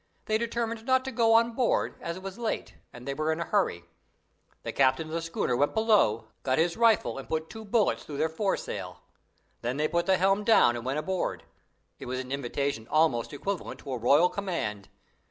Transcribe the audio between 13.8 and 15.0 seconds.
to a royal command.